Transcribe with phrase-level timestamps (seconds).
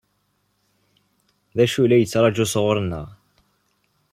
[1.55, 3.07] D acu i la yettṛaǧu sɣur-neɣ?